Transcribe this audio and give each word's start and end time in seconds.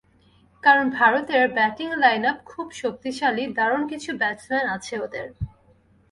কারণ 0.63 0.85
ভারতের 0.89 1.43
batting 1.53 1.89
lineup 1.95 2.37
খুব 2.45 2.67
শক্তিশালী, 2.73 3.43
দারুণ 3.53 3.83
কিছু 3.87 4.09
ব্যাটসম্যান 4.17 4.65
আছে 4.67 4.93
ওদের। 4.99 5.27